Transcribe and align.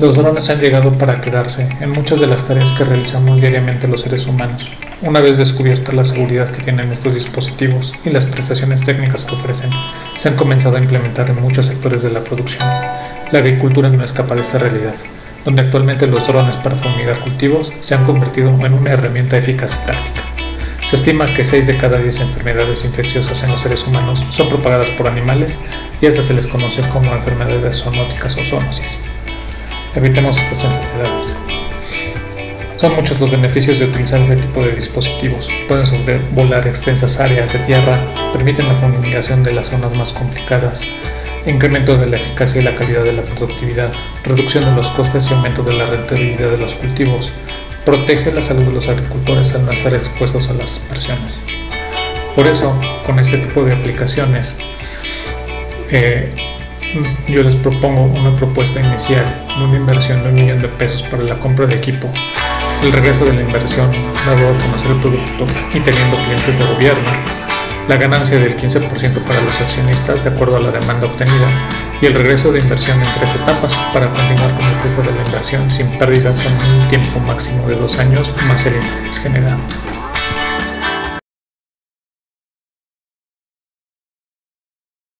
Los 0.00 0.16
drones 0.16 0.48
han 0.48 0.60
llegado 0.60 0.92
para 0.94 1.20
quedarse 1.20 1.68
en 1.78 1.90
muchas 1.90 2.20
de 2.20 2.26
las 2.26 2.42
tareas 2.48 2.70
que 2.70 2.84
realizamos 2.84 3.38
diariamente 3.38 3.86
los 3.86 4.00
seres 4.00 4.26
humanos. 4.26 4.66
Una 5.02 5.20
vez 5.20 5.36
descubierta 5.36 5.92
la 5.92 6.06
seguridad 6.06 6.50
que 6.50 6.62
tienen 6.62 6.90
estos 6.90 7.14
dispositivos 7.14 7.92
y 8.04 8.08
las 8.08 8.24
prestaciones 8.24 8.82
técnicas 8.82 9.26
que 9.26 9.34
ofrecen, 9.34 9.70
se 10.18 10.28
han 10.28 10.36
comenzado 10.36 10.76
a 10.76 10.80
implementar 10.80 11.28
en 11.28 11.42
muchos 11.42 11.66
sectores 11.66 12.02
de 12.02 12.10
la 12.10 12.20
producción. 12.20 12.66
La 13.30 13.40
agricultura 13.40 13.90
no 13.90 14.02
escapa 14.02 14.34
de 14.34 14.40
esta 14.40 14.58
realidad, 14.58 14.94
donde 15.44 15.62
actualmente 15.62 16.06
los 16.06 16.26
drones 16.26 16.56
para 16.56 16.76
fumigar 16.76 17.18
cultivos 17.20 17.70
se 17.80 17.94
han 17.94 18.04
convertido 18.04 18.48
en 18.48 18.72
una 18.72 18.92
herramienta 18.92 19.36
eficaz 19.36 19.74
y 19.74 19.86
práctica. 19.86 20.39
Se 20.90 20.96
estima 20.96 21.32
que 21.32 21.44
6 21.44 21.68
de 21.68 21.76
cada 21.76 21.98
10 21.98 22.18
enfermedades 22.18 22.84
infecciosas 22.84 23.40
en 23.44 23.52
los 23.52 23.62
seres 23.62 23.86
humanos 23.86 24.26
son 24.30 24.48
propagadas 24.48 24.88
por 24.98 25.06
animales 25.06 25.56
y 26.00 26.06
hasta 26.06 26.20
se 26.20 26.34
les 26.34 26.48
conoce 26.48 26.82
como 26.88 27.14
enfermedades 27.14 27.76
zoonóticas 27.76 28.36
o 28.36 28.44
zoonosis. 28.44 28.98
Evitemos 29.94 30.36
estas 30.36 30.64
enfermedades. 30.64 31.32
Son 32.80 32.96
muchos 32.96 33.20
los 33.20 33.30
beneficios 33.30 33.78
de 33.78 33.84
utilizar 33.84 34.20
este 34.22 34.34
tipo 34.34 34.64
de 34.64 34.72
dispositivos. 34.72 35.48
Pueden 35.68 35.86
sobrevolar 35.86 36.66
extensas 36.66 37.20
áreas 37.20 37.52
de 37.52 37.60
tierra, 37.60 38.00
permiten 38.32 38.66
la 38.66 38.74
fumigación 38.74 39.44
de 39.44 39.52
las 39.52 39.66
zonas 39.66 39.94
más 39.94 40.12
complicadas, 40.12 40.82
incremento 41.46 41.96
de 41.96 42.08
la 42.08 42.16
eficacia 42.16 42.62
y 42.62 42.64
la 42.64 42.74
calidad 42.74 43.04
de 43.04 43.12
la 43.12 43.22
productividad, 43.22 43.92
reducción 44.24 44.64
de 44.64 44.72
los 44.72 44.88
costes 44.88 45.30
y 45.30 45.34
aumento 45.34 45.62
de 45.62 45.72
la 45.72 45.86
rentabilidad 45.86 46.50
de 46.50 46.58
los 46.58 46.74
cultivos, 46.74 47.30
protege 47.84 48.32
la 48.32 48.42
salud 48.42 48.64
de 48.64 48.72
los 48.72 48.88
agricultores 48.88 49.54
al 49.54 49.64
no 49.66 49.72
estar 49.72 49.94
expuestos 49.94 50.48
a 50.48 50.54
las 50.54 50.70
aspersiones. 50.72 51.40
Por 52.34 52.46
eso, 52.46 52.74
con 53.04 53.18
este 53.18 53.38
tipo 53.38 53.64
de 53.64 53.74
aplicaciones, 53.74 54.54
eh, 55.90 56.32
yo 57.28 57.42
les 57.42 57.56
propongo 57.56 58.04
una 58.18 58.34
propuesta 58.36 58.80
inicial 58.80 59.24
de 59.58 59.64
una 59.64 59.76
inversión 59.76 60.22
de 60.22 60.28
un 60.28 60.34
millón 60.34 60.58
de 60.60 60.68
pesos 60.68 61.02
para 61.02 61.22
la 61.22 61.38
compra 61.38 61.66
de 61.66 61.76
equipo, 61.76 62.08
el 62.82 62.92
regreso 62.92 63.24
de 63.24 63.34
la 63.34 63.42
inversión 63.42 63.90
dado 64.26 64.48
a 64.48 64.58
conocer 64.58 64.90
el 64.90 65.00
producto 65.00 65.46
y 65.74 65.80
teniendo 65.80 66.16
clientes 66.16 66.58
de 66.58 66.64
gobierno, 66.64 67.10
la 67.88 67.96
ganancia 67.96 68.38
del 68.38 68.56
15% 68.56 68.90
para 69.26 69.40
los 69.40 69.60
accionistas 69.60 70.22
de 70.22 70.30
acuerdo 70.30 70.56
a 70.56 70.60
la 70.60 70.70
demanda 70.70 71.06
obtenida 71.06 71.68
y 72.00 72.06
el 72.06 72.14
regreso 72.14 72.50
de 72.50 72.60
inversión 72.60 72.98
en 72.98 73.14
tres 73.14 73.34
etapas 73.34 73.74
para 73.92 74.08
continuar 74.10 74.54
con 74.56 74.64
el 74.64 74.76
flujo 74.80 75.02
de 75.02 75.12
la 75.12 75.24
inversión 75.26 75.70
sin 75.70 75.86
pérdidas 75.98 76.34
en 76.44 76.52
un 76.52 76.88
tiempo 76.88 77.20
máximo 77.20 77.66
de 77.68 77.76
dos 77.76 77.98
años 77.98 78.32
más 78.46 78.64
el 78.64 78.76
interés 78.76 79.18
generado. 79.18 79.60